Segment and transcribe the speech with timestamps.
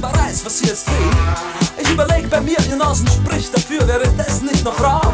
[0.00, 1.82] Wer weiß, was hier ist wie.
[1.82, 5.12] Ich überleg bei mir, ihr Nasen spricht dafür, wäre das nicht noch Rauch.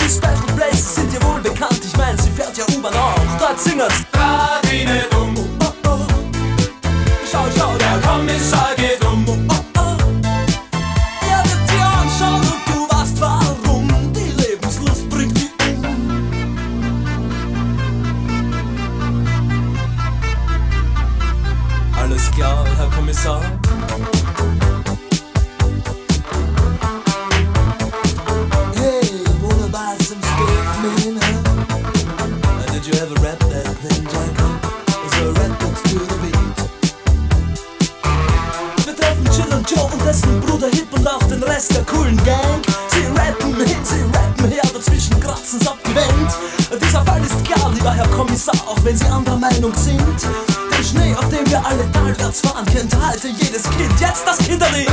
[0.00, 3.38] Die Special Places sind ja wohl bekannt, ich mein, sie fährt ja U-Bahn auch.
[3.38, 4.13] Dort singen's
[52.34, 54.92] Schwarz war ein Kind, halte jedes Kind, jetzt das Kinderleben.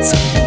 [0.00, 0.41] 怎么办？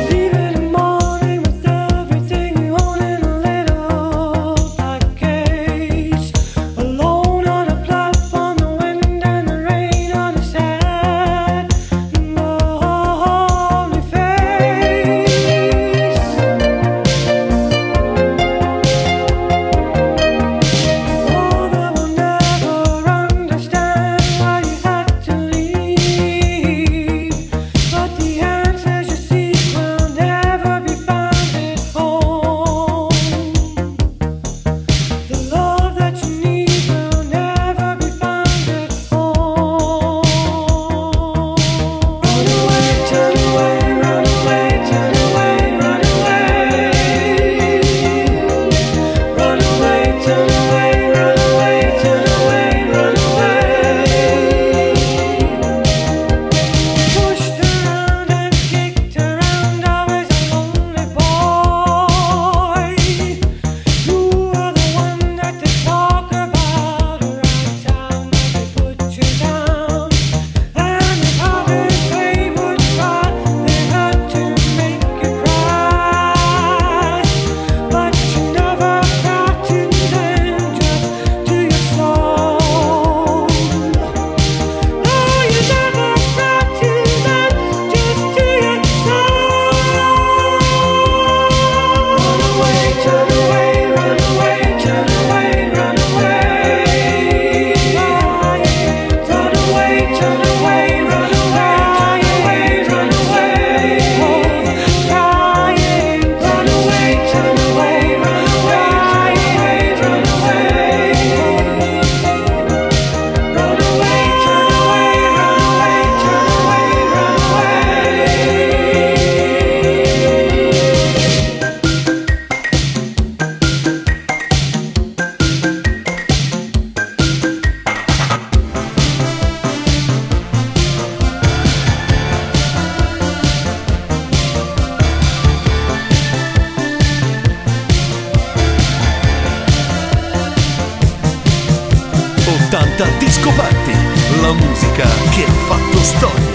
[144.95, 146.54] musica che ha fatto storia.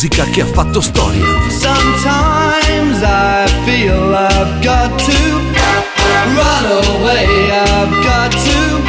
[0.00, 1.26] musica che ha fatto storia.
[1.50, 5.12] Sometimes I feel I've got to
[6.34, 8.80] run away, I've got to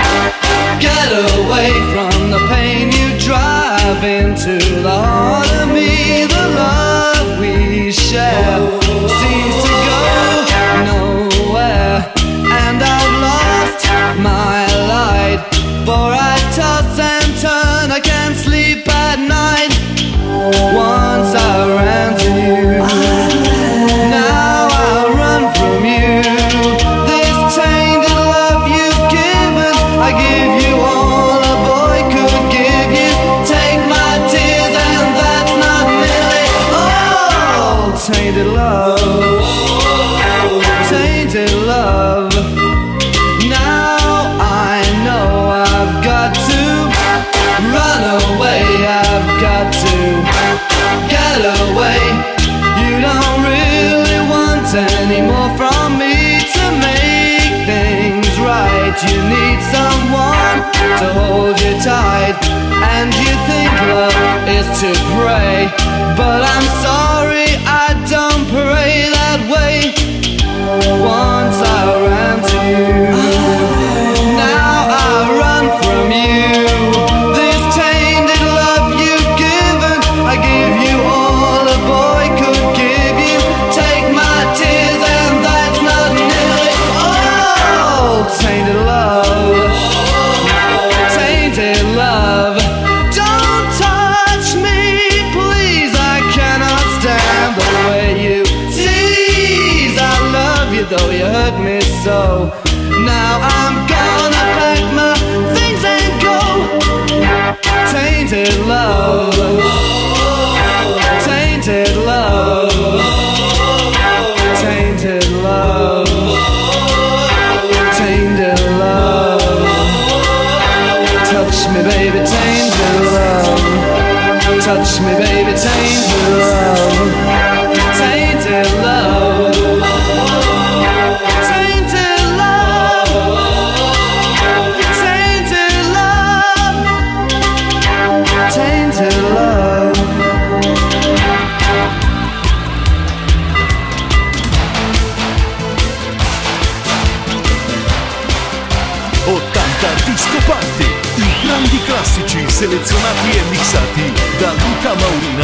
[0.79, 7.91] get away from the pain you drive into the heart of me, the love we
[7.91, 9.99] share seems to go
[10.85, 13.85] nowhere, and I've lost
[14.17, 15.43] my light,
[15.83, 16.90] for I toss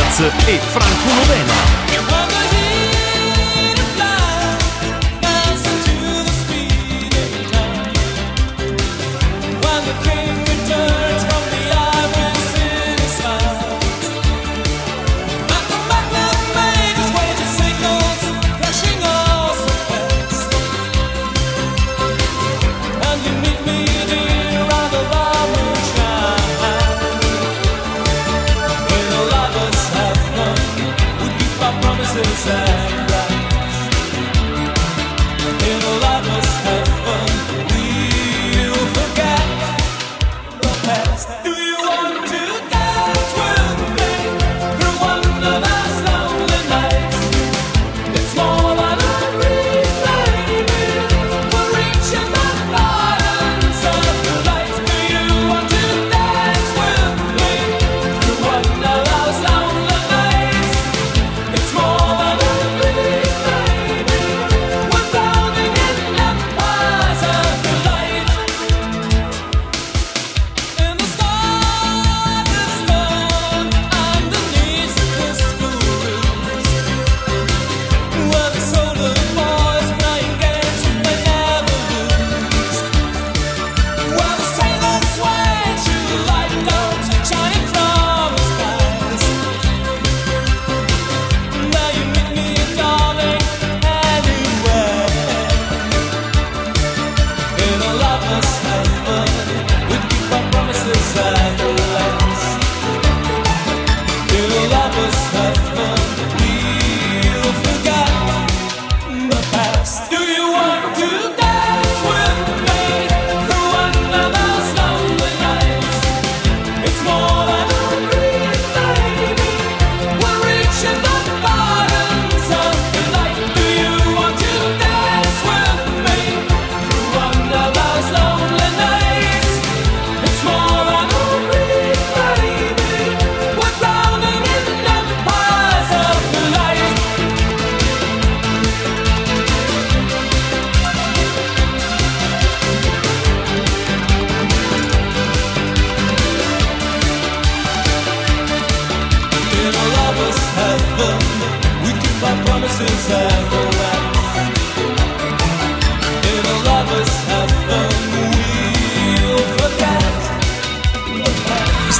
[0.08, 1.87] Diaz e Franco Novella.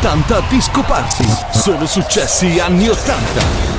[0.00, 1.26] 80 Disco Party.
[1.52, 3.69] Solo successi anni 80.